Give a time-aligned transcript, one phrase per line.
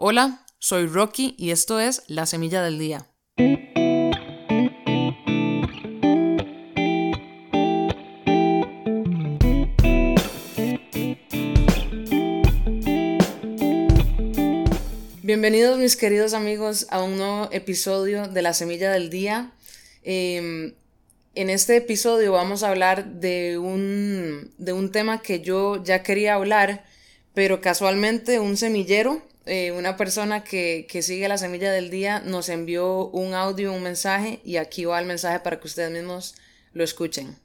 [0.00, 3.08] Hola, soy Rocky y esto es La Semilla del Día.
[15.20, 19.50] Bienvenidos mis queridos amigos a un nuevo episodio de La Semilla del Día.
[20.04, 20.74] Em,
[21.34, 26.34] en este episodio vamos a hablar de un, de un tema que yo ya quería
[26.34, 26.84] hablar,
[27.34, 32.48] pero casualmente un semillero, eh, una persona que, que, sigue la semilla del día, nos
[32.48, 36.36] envió un audio, un mensaje, y aquí va el mensaje para que ustedes mismos
[36.72, 37.36] lo escuchen.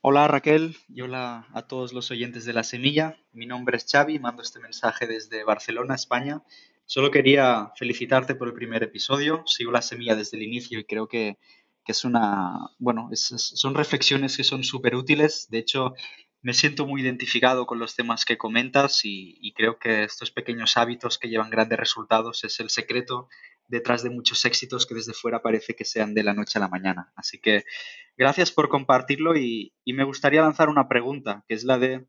[0.00, 3.18] Hola Raquel y hola a todos los oyentes de La Semilla.
[3.32, 6.42] Mi nombre es Xavi, mando este mensaje desde Barcelona, España.
[6.86, 9.42] Solo quería felicitarte por el primer episodio.
[9.46, 11.36] Sigo La Semilla desde el inicio y creo que
[11.88, 15.46] que es una, bueno, son reflexiones que son súper útiles.
[15.48, 15.94] De hecho,
[16.40, 21.18] me siento muy identificado con los temas que comentas y, creo que estos pequeños hábitos
[21.18, 23.28] que llevan grandes resultados es el secreto
[23.66, 26.68] detrás de muchos éxitos que desde fuera parece que sean de la noche a la
[26.68, 27.12] mañana.
[27.16, 27.64] Así que
[28.16, 32.06] gracias por compartirlo y, me gustaría lanzar una pregunta, que es la de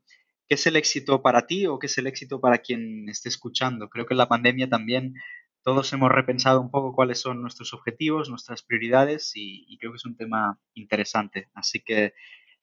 [0.48, 3.88] ¿qué es el éxito para ti o qué es el éxito para quien esté escuchando?
[3.88, 5.14] Creo que en la pandemia también
[5.62, 10.06] todos hemos repensado un poco cuáles son nuestros objetivos, nuestras prioridades y, creo que es
[10.06, 11.48] un tema interesante.
[11.54, 12.14] Así que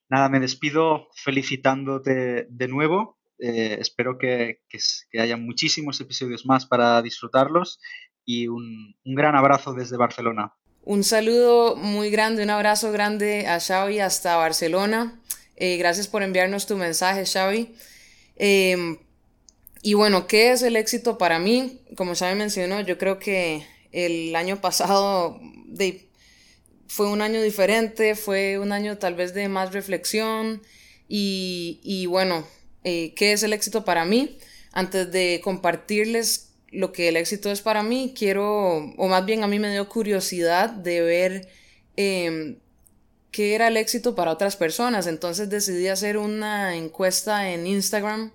[0.10, 3.18] nada, me despido felicitándote de nuevo.
[3.40, 4.62] Eh, espero que,
[5.20, 7.80] haya muchísimos episodios más para disfrutarlos
[8.26, 10.54] y un, gran abrazo desde Barcelona.
[10.84, 15.20] Un saludo muy grande, un abrazo grande a Xavi hasta Barcelona.
[15.56, 17.76] Eh, gracias por enviarnos tu mensaje, Xavi.
[18.36, 18.98] Em,
[19.82, 21.82] y bueno, ¿qué es el éxito para mí?
[21.96, 25.40] Como me mencionó, yo creo que el año pasado
[26.88, 30.62] fue un año diferente, fue un año tal vez de más reflexión
[31.08, 32.46] y, bueno,
[32.84, 34.38] eh, ¿qué es el éxito para mí?
[34.72, 39.48] Antes de compartirles lo que el éxito es para mí, quiero, o más bien a
[39.48, 41.50] mí me dio curiosidad de ver
[41.96, 42.58] em,
[43.32, 45.08] qué era el éxito para otras personas.
[45.08, 48.32] Entonces decidí hacer una encuesta en Instagram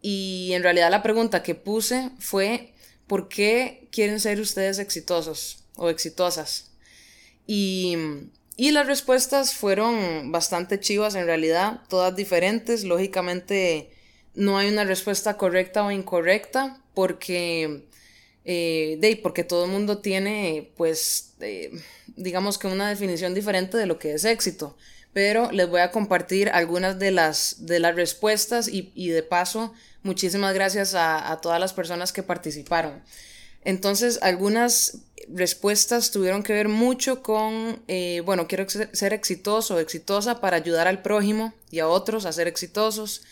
[0.00, 2.74] y en realidad la pregunta que puse fue,
[3.06, 6.73] ¿por qué quieren ser ustedes exitosos o exitosas?
[7.46, 7.96] Y,
[8.56, 12.84] y las respuestas fueron bastante chivas en realidad, todas diferentes.
[12.84, 13.90] Lógicamente
[14.34, 17.86] no hay una respuesta correcta o incorrecta porque,
[18.44, 21.70] eh, porque todo el mundo tiene, pues, eh,
[22.16, 24.76] digamos que una definición diferente de lo que es éxito.
[25.12, 29.72] Pero les voy a compartir algunas de las, de las respuestas y de paso
[30.04, 33.02] Muchísimas gracias a, todas las personas que participaron.
[33.64, 34.98] Entonces, algunas
[35.28, 41.02] respuestas tuvieron que ver mucho con, eh, bueno, quiero ser exitoso exitosa para ayudar al
[41.02, 43.22] prójimo y a otros a ser exitosos,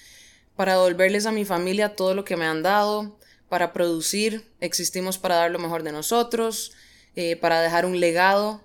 [0.56, 5.36] para devolverles a mi familia todo lo que me han dado, para producir, existimos para
[5.36, 6.72] dar lo mejor de nosotros,
[7.16, 8.62] eh, para dejar un legado,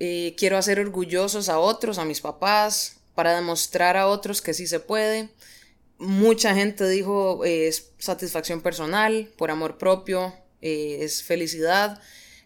[0.00, 4.66] eh, quiero hacer orgullosos a otros, a mis papás, para demostrar a otros que sí
[4.66, 5.30] se puede,
[5.98, 12.00] mucha gente dijo es satisfacción personal, por amor propio, eh, es felicidad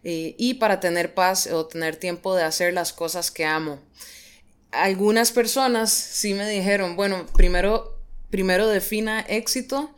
[0.04, 3.80] eh, y para tener paz o tener tiempo de hacer las cosas que amo.
[4.72, 7.98] Algunas personas sí me dijeron, bueno, primero,
[8.30, 9.94] primero defina éxito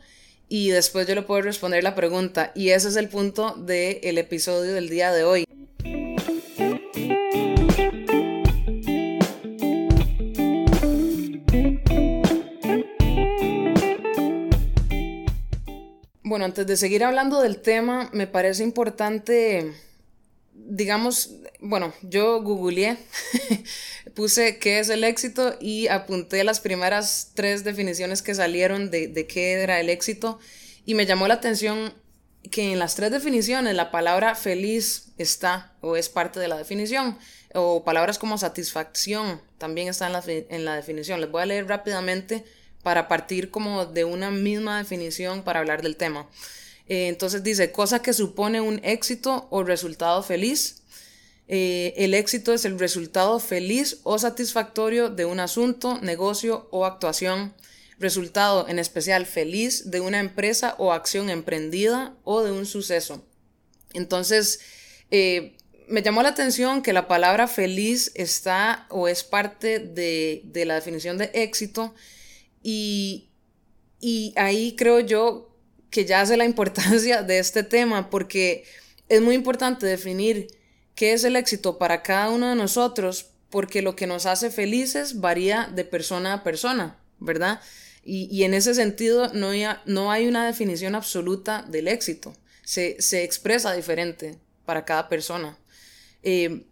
[0.47, 4.73] y después yo le puedo responder la pregunta y ese es el punto del episodio
[4.73, 5.45] del día de hoy.
[16.35, 19.71] Bueno, antes de seguir hablando del tema, me parece importante,
[20.53, 21.31] digamos,
[21.61, 22.97] bueno, yo googleé,
[24.15, 29.53] puse qué es el éxito y apunté las primeras tres definiciones que salieron de, qué
[29.53, 30.37] era el éxito
[30.85, 31.93] y me llamó la atención
[32.51, 37.17] que en las tres definiciones la palabra feliz está o es parte de la definición
[37.53, 41.21] o palabras como satisfacción también están en la, en la definición.
[41.21, 42.43] Les voy a leer rápidamente
[42.85, 46.29] para partir como de una misma definición para hablar del tema.
[46.87, 50.83] Eh, entonces dice, cosa que supone un éxito o resultado feliz.
[51.47, 57.55] Eh, el éxito es el resultado feliz o satisfactorio de un asunto, negocio o actuación.
[57.97, 63.25] Resultado en especial feliz de una empresa o acción emprendida o de un suceso.
[63.95, 64.59] Entonces,
[65.09, 70.65] eh, me llamó la atención que la palabra feliz está o es parte de, de
[70.65, 71.95] la definición de éxito
[72.67, 75.55] y, ahí creo yo
[75.91, 78.63] que ya hace la importancia de este tema, porque
[79.07, 80.47] es muy importante definir
[80.95, 85.19] qué es el éxito para cada uno de nosotros, porque lo que nos hace felices
[85.19, 87.61] varía de persona a persona, ¿verdad?
[88.03, 89.51] Y, en ese sentido no,
[89.85, 92.33] no hay una definición absoluta del éxito,
[92.63, 95.57] se, se expresa diferente para cada persona.
[96.23, 96.65] Eh,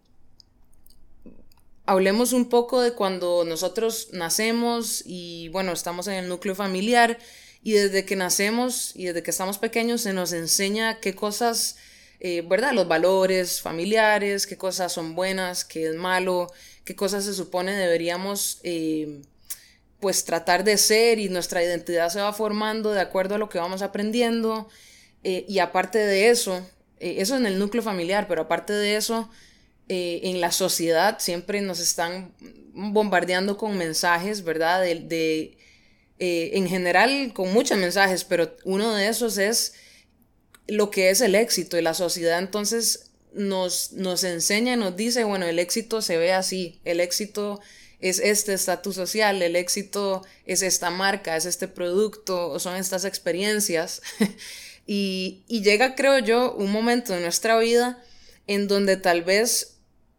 [1.85, 7.18] hablemos un poco de cuando nosotros nacemos y bueno, estamos en el núcleo familiar
[7.62, 11.77] y desde que nacemos y desde que estamos pequeños se nos enseña qué cosas,
[12.19, 12.74] eh, ¿verdad?
[12.74, 16.51] Los valores familiares, qué cosas son buenas, qué es malo,
[16.85, 19.21] qué cosas se supone deberíamos eh,
[20.00, 23.59] pues tratar de ser y nuestra identidad se va formando de acuerdo a lo que
[23.59, 24.68] vamos aprendiendo.
[25.25, 26.65] Eh, y aparte de eso,
[27.00, 29.29] eso en el núcleo familiar, pero aparte de eso,
[29.89, 32.33] en la sociedad siempre nos están
[32.74, 34.81] bombardeando con mensajes, ¿verdad?
[34.81, 35.57] de
[36.25, 39.74] eh, en general con muchos mensajes, pero uno de esos es
[40.68, 45.25] lo que es el éxito y la sociedad entonces nos, nos enseña y nos dice,
[45.25, 47.59] bueno, el éxito se ve así, el éxito
[48.00, 54.01] es este estatus social, el éxito es esta marca, es este producto, son estas experiencias.
[54.88, 58.01] y, y llega, creo yo, un momento en nuestra vida
[58.47, 59.73] en donde tal vez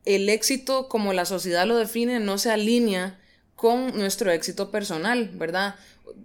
[0.05, 3.21] el éxito como la sociedad lo define no se alinea
[3.55, 5.77] con nuestro éxito personal, ¿verdad?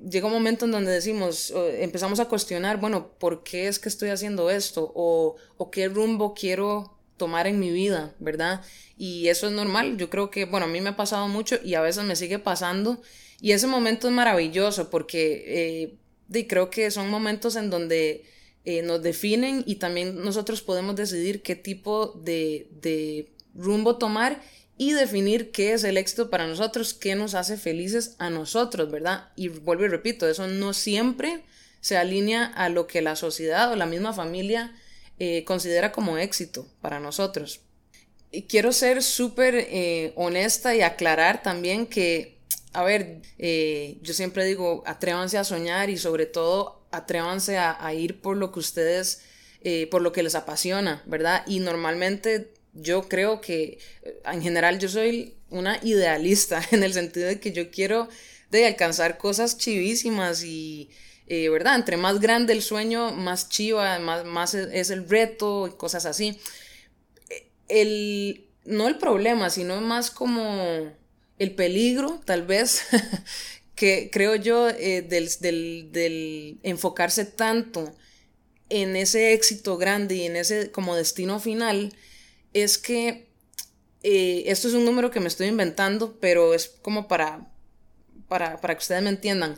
[0.10, 4.10] Llega un momento en donde decimos, empezamos a cuestionar, bueno, ¿por qué es que estoy
[4.10, 4.92] haciendo esto?
[4.96, 5.38] O,
[5.72, 8.62] qué rumbo quiero tomar en mi vida, ¿verdad?
[8.98, 11.76] Y eso es normal, yo creo que, bueno, a mí me ha pasado mucho y
[11.76, 13.02] a veces me sigue pasando.
[13.40, 15.98] Y ese momento es maravilloso porque
[16.30, 18.26] eh, creo que son momentos en donde
[18.66, 24.42] eh, nos definen y también nosotros podemos decidir qué tipo de rumbo tomar
[24.80, 29.28] y definir qué es el éxito para nosotros, qué nos hace felices a nosotros, ¿verdad?
[29.36, 31.44] Y vuelvo y repito, eso no siempre
[31.82, 34.74] se alinea a lo que la sociedad o la misma familia
[35.20, 37.60] eh, considera como éxito para nosotros.
[38.32, 42.38] Y quiero ser súper eh, honesta y aclarar también que,
[42.72, 47.94] a ver, eh, yo siempre digo, atrévanse a soñar y sobre todo atrévanse a, a
[47.94, 49.24] ir por lo que ustedes,
[49.92, 51.44] por lo que les apasiona, ¿verdad?
[51.46, 57.28] Y normalmente yo creo que eh, en general yo soy una idealista en el sentido
[57.28, 58.10] de que yo quiero
[58.52, 60.90] de alcanzar cosas chivísimas y,
[61.28, 61.76] eh, ¿verdad?
[61.76, 66.40] Entre más grande el sueño, más chiva, más, más es el reto y cosas así.
[67.68, 70.92] El, no el problema, sino más como
[71.38, 72.84] el peligro, tal vez,
[73.76, 77.96] que creo yo, eh, del, del, del enfocarse tanto
[78.70, 81.94] en ese éxito grande y en ese como destino final,
[82.54, 83.30] es que
[84.04, 87.52] eh, esto es un número que me estoy inventando, pero es como para,
[88.28, 89.58] para, para que ustedes me entiendan.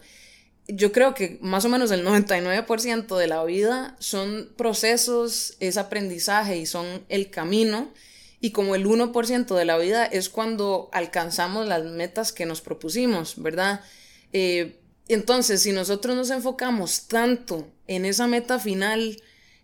[0.67, 6.57] Yo creo que más o menos el 99% de la vida son procesos, es aprendizaje
[6.57, 7.91] y son el camino.
[8.39, 13.35] Y como el 1% de la vida es cuando alcanzamos las metas que nos propusimos,
[13.41, 13.81] ¿verdad?
[14.33, 19.21] Eh, entonces, si nosotros nos enfocamos tanto en esa meta final,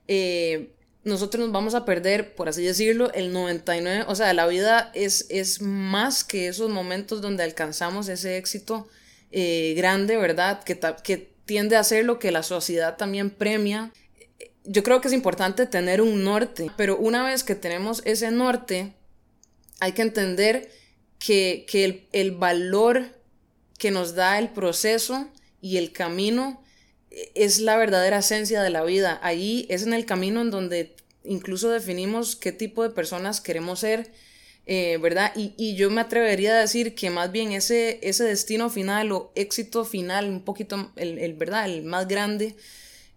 [0.08, 0.76] eh,
[1.08, 5.26] nosotros nos vamos a perder, por así decirlo, el 99, o sea, la vida es,
[5.30, 8.88] es más que esos momentos donde alcanzamos ese éxito
[9.32, 10.64] eh, grande, ¿verdad?
[10.64, 13.92] Que, que tiende a ser lo que la sociedad también premia.
[14.66, 18.94] Yo creo que es importante tener un norte, pero una vez que tenemos ese norte,
[19.80, 20.70] hay que entender
[21.20, 23.06] que, que el, el valor
[23.78, 25.28] que nos da el proceso
[25.62, 26.62] y el camino
[27.36, 29.20] es la verdadera esencia de la vida.
[29.24, 34.12] Ahí es en el camino en donde incluso definimos qué tipo de personas queremos ser,
[34.66, 35.32] eh, ¿verdad?
[35.36, 39.86] Y, yo me atrevería a decir que más bien ese, ese destino final o éxito
[39.86, 41.66] final, un poquito, el, ¿verdad?
[41.66, 42.56] El más grande,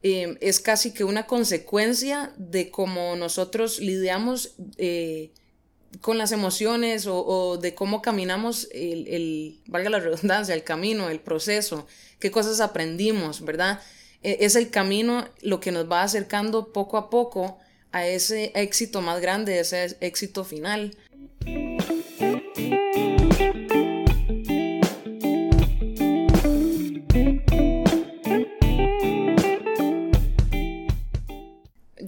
[0.02, 5.30] eh, es casi que una consecuencia de cómo nosotros lidiamos eh,
[6.00, 11.20] con las emociones o, de cómo caminamos el, el, valga la redundancia, el camino, el
[11.20, 11.86] proceso,
[12.18, 13.80] qué cosas aprendimos, ¿verdad?
[14.22, 17.58] E, es el camino lo que nos va acercando poco a poco
[17.92, 20.96] a ese éxito más grande, ese éxito final.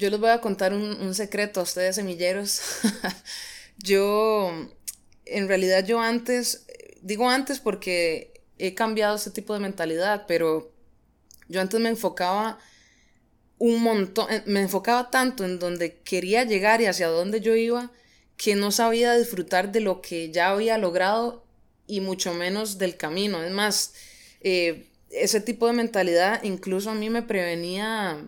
[0.03, 2.61] Yo les voy a contar un, secreto a ustedes semilleros.
[3.79, 4.51] yo,
[5.25, 6.67] en realidad yo antes,
[7.01, 10.73] digo antes porque he cambiado este tipo de mentalidad, pero
[11.49, 12.59] yo antes me enfocaba
[13.59, 17.93] un montón, eh, me enfocaba tanto en donde quería llegar y hacia dónde yo iba,
[18.37, 21.45] que no sabía disfrutar de lo que ya había logrado
[21.87, 23.43] y mucho menos del camino.
[23.43, 23.95] Es más,
[24.41, 28.27] eh, ese tipo de mentalidad incluso a mí me prevenía,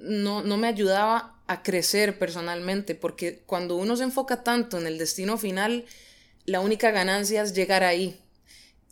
[0.00, 4.98] no, no me ayudaba a crecer personalmente, porque cuando uno se enfoca tanto en el
[4.98, 5.84] destino final,
[6.44, 8.20] la única ganancia es llegar ahí,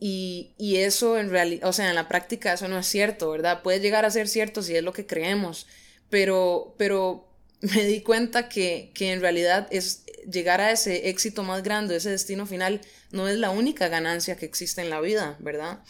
[0.00, 3.62] y, eso en realidad, o sea, en la práctica eso no es cierto, ¿verdad?
[3.62, 5.66] Puede llegar a ser cierto si es lo que creemos,
[6.08, 7.28] pero, pero
[7.60, 12.10] me di cuenta que, que en realidad es llegar a ese éxito más grande, ese
[12.10, 15.80] destino final, no es la única ganancia que existe en la vida, ¿verdad?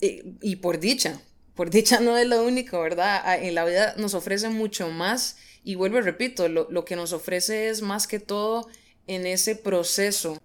[0.00, 1.20] Y, por dicha,
[1.54, 3.42] por dicha no es lo único, ¿verdad?
[3.42, 7.12] En la vida nos ofrece mucho más y vuelvo y repito, lo, lo que nos
[7.12, 8.68] ofrece es más que todo
[9.06, 10.40] en ese proceso.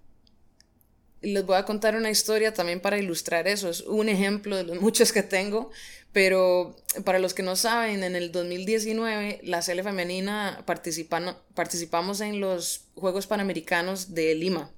[1.22, 3.70] Les voy a contar una historia también para ilustrar eso.
[3.70, 5.72] Es un ejemplo de los muchos que tengo,
[6.12, 12.86] pero para los que no saben, en el 2019 la Sele Femenina participamos en los
[12.96, 14.72] Juegos Panamericanos de Lima.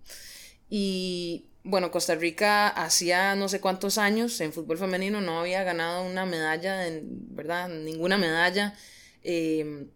[0.69, 6.03] Y bueno, Costa Rica hacía no sé cuántos años en fútbol femenino no había ganado
[6.03, 7.69] una medalla, ¿verdad?
[7.69, 8.75] Ninguna medalla.
[9.23, 9.87] Eh,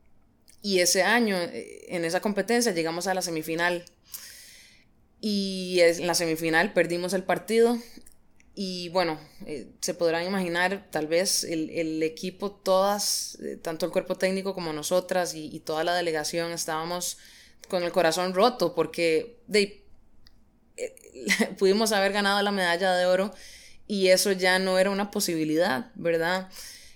[0.63, 3.85] y ese año, eh, en esa competencia, llegamos a la semifinal.
[5.19, 7.77] Y en la semifinal perdimos el partido
[8.55, 14.15] y bueno, eh, se podrán imaginar, tal vez el, equipo, todas, eh, tanto el cuerpo
[14.15, 17.17] técnico como nosotras y, toda la delegación estábamos
[17.67, 19.83] con el corazón roto porque de,
[21.57, 23.33] pudimos haber ganado la medalla de oro
[23.87, 26.49] y eso ya no era una posibilidad, ¿verdad?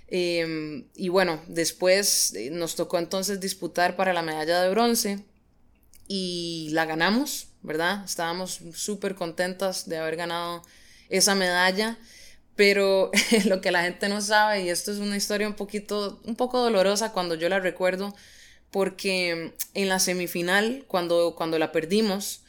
[0.07, 5.25] Em, y bueno, después nos tocó entonces disputar para la medalla de bronce
[6.07, 8.03] y la ganamos, ¿verdad?
[8.05, 10.63] Estábamos súper contentas de haber ganado
[11.09, 11.97] esa medalla.
[12.55, 13.11] Pero
[13.45, 16.59] lo que la gente no sabe, y esto es una historia un poquito, un poco
[16.59, 18.15] dolorosa cuando yo la recuerdo,
[18.71, 22.41] porque en la semifinal, cuando, cuando la perdimos,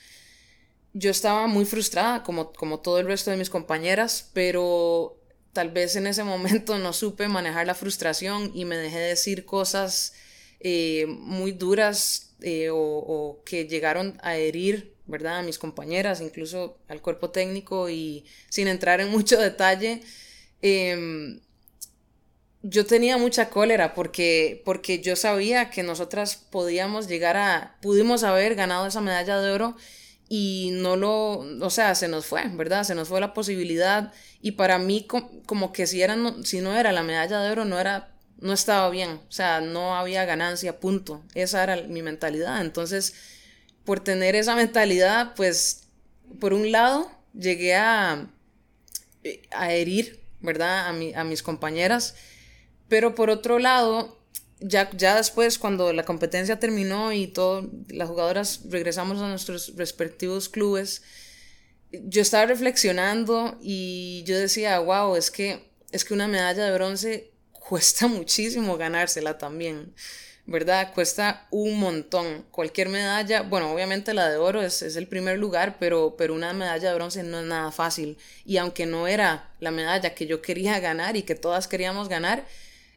[0.94, 5.17] yo estaba muy frustrada, como, como todo el resto de mis compañeras, pero
[5.58, 10.12] tal vez en ese momento no supe manejar la frustración y me dejé decir cosas
[10.60, 15.38] eh, muy duras eh, o, que llegaron a herir ¿verdad?
[15.38, 20.00] A mis compañeras, incluso al cuerpo técnico y sin entrar en mucho detalle,
[20.62, 21.40] em,
[22.62, 28.54] yo tenía mucha cólera porque, porque yo sabía que nosotras podíamos llegar a, pudimos haber
[28.54, 29.76] ganado esa medalla de oro
[30.28, 32.84] y no lo, o sea, se nos fue, ¿verdad?
[32.84, 35.06] Se nos fue la posibilidad y para mí
[35.46, 38.90] como que si, era, si no era la medalla de oro no era, no estaba
[38.90, 41.22] bien, o sea, no había ganancia, punto.
[41.34, 42.60] Esa era mi mentalidad.
[42.60, 43.14] Entonces,
[43.84, 45.88] por tener esa mentalidad, pues,
[46.40, 48.28] por un lado, llegué a,
[49.50, 50.86] a herir, ¿verdad?
[50.86, 52.14] A, a mis compañeras,
[52.88, 54.17] pero por otro lado,
[54.60, 60.48] ya, ya después, cuando la competencia terminó y todas las jugadoras regresamos a nuestros respectivos
[60.48, 61.02] clubes,
[61.92, 67.32] yo estaba reflexionando y yo decía, wow, es que, es que una medalla de bronce
[67.52, 69.94] cuesta muchísimo ganársela también.
[70.48, 70.94] ¿verdad?
[70.94, 72.46] Cuesta un montón.
[72.50, 76.88] Cualquier medalla, bueno, obviamente la de oro es, el primer lugar, pero, pero una medalla
[76.88, 78.16] de bronce no es nada fácil.
[78.46, 82.46] Y aunque no era la medalla que yo quería ganar y que todas queríamos ganar,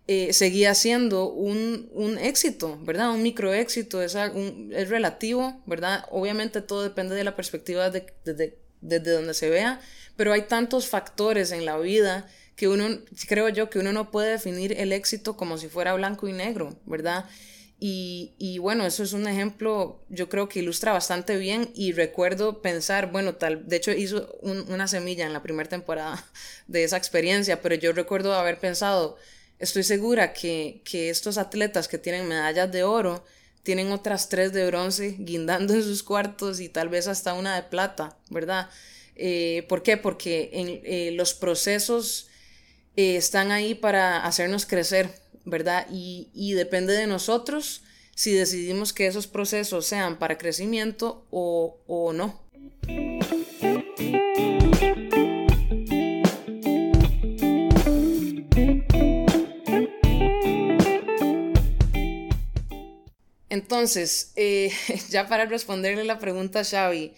[0.07, 3.11] eh, seguía siendo un, éxito, ¿verdad?
[3.11, 6.05] Un micro éxito, es, es relativo, ¿verdad?
[6.09, 9.79] Obviamente todo depende de la perspectiva desde de, de, donde se vea,
[10.15, 14.31] pero hay tantos factores en la vida que uno, creo yo, que uno no puede
[14.31, 17.25] definir el éxito como si fuera blanco y negro, ¿verdad?
[17.79, 22.61] Y, y, bueno, eso es un ejemplo, yo creo que ilustra bastante bien y recuerdo
[22.61, 26.23] pensar, bueno, tal, de hecho hizo una semilla en la primera temporada
[26.67, 29.17] de esa experiencia, pero yo recuerdo haber pensado,
[29.61, 33.23] estoy segura que, que estos atletas que tienen medallas de oro
[33.63, 37.63] tienen otras tres de bronce guindando en sus cuartos y tal vez hasta una de
[37.63, 38.69] plata, ¿verdad?
[39.15, 39.97] Eh, ¿Por qué?
[39.97, 42.27] Porque en eh, los procesos
[42.95, 45.09] eh, están ahí para hacernos crecer,
[45.45, 45.87] ¿verdad?
[45.91, 47.83] Y, depende de nosotros
[48.15, 52.40] si decidimos que esos procesos sean para crecimiento o, o no.
[63.71, 64.69] Entonces, eh,
[65.09, 67.13] ya para responderle la pregunta a Xavi,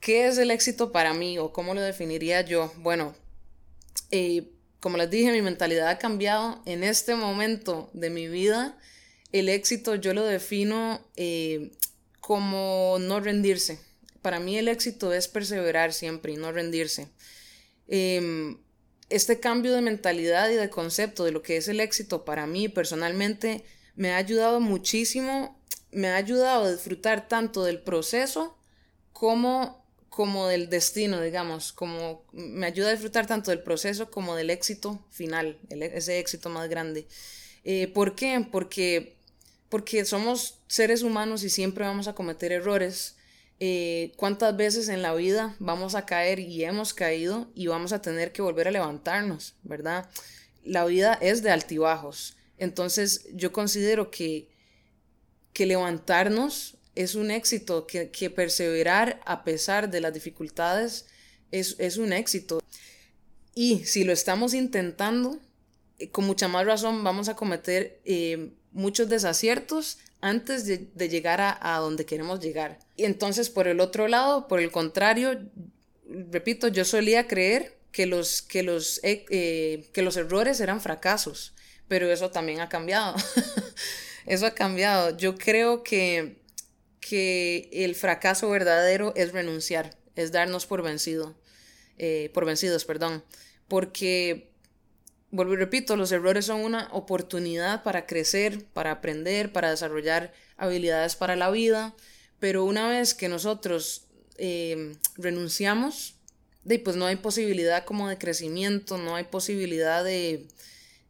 [0.00, 2.72] ¿qué es el éxito para mí o cómo lo definiría yo?
[2.78, 3.14] Bueno,
[4.10, 6.60] eh, como les dije, mi mentalidad ha cambiado.
[6.66, 8.76] En este momento de mi vida,
[9.30, 11.70] el éxito yo lo defino eh,
[12.18, 13.78] como no rendirse.
[14.20, 17.06] Para mí el éxito es perseverar siempre y no rendirse.
[17.86, 18.58] Em,
[19.10, 22.68] este cambio de mentalidad y de concepto de lo que es el éxito para mí
[22.68, 23.62] personalmente
[23.94, 25.57] me ha ayudado muchísimo,
[25.92, 28.56] me ha ayudado a disfrutar tanto del proceso
[29.12, 29.78] como
[30.18, 34.98] como del destino, digamos, como me ayuda a disfrutar tanto del proceso como del éxito
[35.10, 37.06] final, ese éxito más grande.
[37.62, 38.44] Eh, ¿Por qué?
[38.50, 39.14] Porque,
[39.68, 43.14] porque somos seres humanos y siempre vamos a cometer errores.
[43.60, 48.02] Eh, ¿Cuántas veces en la vida vamos a caer y hemos caído y vamos a
[48.02, 50.10] tener que volver a levantarnos, verdad?
[50.64, 52.36] La vida es de altibajos.
[52.58, 54.48] Entonces yo considero que,
[55.58, 61.06] que levantarnos es un éxito, que, perseverar a pesar de las dificultades
[61.50, 62.60] es, es un éxito.
[63.56, 65.40] Y si lo estamos intentando,
[65.98, 71.58] eh, con mucha más razón vamos a cometer eh, muchos desaciertos antes de, llegar a,
[71.60, 72.78] a, donde queremos llegar.
[72.94, 75.40] Y entonces, por el otro lado, por el contrario,
[76.30, 81.52] repito, yo solía creer que los, que los, eh, que los errores eran fracasos,
[81.88, 83.16] pero eso también ha cambiado.
[84.28, 85.16] eso ha cambiado.
[85.16, 86.38] Yo creo que
[87.08, 91.34] que el fracaso verdadero es renunciar, es darnos por vencido,
[91.96, 93.24] eh, por vencidos, perdón,
[93.66, 94.50] porque,
[95.30, 101.16] vuelvo y repito, los errores son una oportunidad para crecer, para aprender, para desarrollar habilidades
[101.16, 101.94] para la vida,
[102.40, 104.06] pero una vez que nosotros
[104.36, 106.14] eh, renunciamos,
[106.84, 110.46] pues no hay posibilidad como de crecimiento, no hay posibilidad de,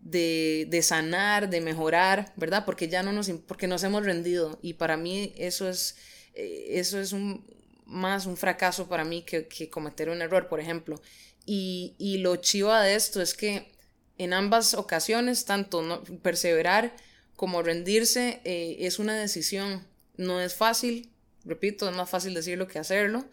[0.01, 2.65] de, de, sanar, de mejorar, ¿verdad?
[2.65, 5.97] Porque ya no nos, porque nos hemos rendido y para mí eso es,
[6.35, 7.45] eh, eso es un,
[7.87, 11.01] más un fracaso para mí que, que cometer un error, por ejemplo.
[11.47, 13.73] Y, y, lo chiva de esto es que
[14.19, 16.95] en ambas ocasiones, tanto perseverar
[17.37, 19.87] como rendirse eh, es una decisión.
[20.17, 21.11] No es fácil,
[21.45, 23.25] repito, es más fácil decirlo que hacerlo,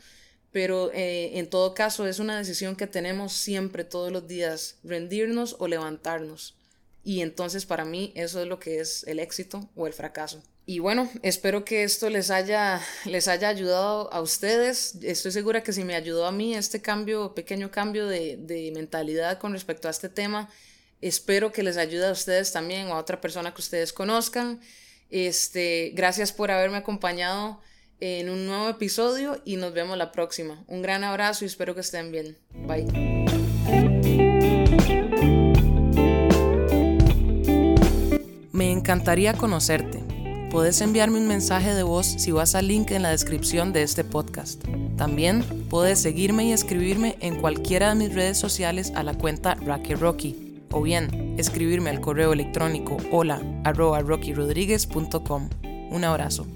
[0.56, 5.58] pero eh, en todo caso es una decisión que tenemos siempre, todos los días, rendirnos
[5.60, 6.56] o levantarnos.
[7.04, 10.42] Y entonces para mí eso es lo que es el éxito o el fracaso.
[10.66, 14.96] Y bueno, espero que esto les haya, les haya ayudado a ustedes.
[15.04, 19.40] Estoy segura que si me ayudó a mí este cambio, pequeño cambio de, de mentalidad
[19.40, 20.50] con respecto a este tema,
[21.02, 24.62] espero que les ayude a ustedes también o a otra persona que ustedes conozcan.
[25.10, 27.60] Este, gracias por haberme acompañado
[28.00, 30.64] en un nuevo episodio y nos vemos la próxima.
[30.68, 32.38] Un gran abrazo y espero que estén bien.
[32.68, 32.86] Bye.
[38.52, 40.04] Me encantaría conocerte.
[40.50, 44.06] Puedes enviarme un mensaje de voz si vas al link en la descripción de este
[44.06, 44.64] podcast.
[44.96, 49.96] También puedes seguirme y escribirme en cualquiera de mis redes sociales a la cuenta Rocky
[49.96, 54.00] Rocky o bien escribirme al correo electrónico hola arroba.
[55.92, 56.48] Un abrazo.